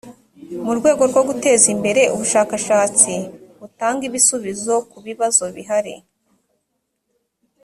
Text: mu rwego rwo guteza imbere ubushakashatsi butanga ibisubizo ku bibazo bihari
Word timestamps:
mu 0.65 0.71
rwego 0.77 1.03
rwo 1.11 1.21
guteza 1.29 1.65
imbere 1.75 2.01
ubushakashatsi 2.15 3.13
butanga 3.59 4.03
ibisubizo 4.09 4.73
ku 4.91 4.97
bibazo 5.07 5.43
bihari 5.55 5.95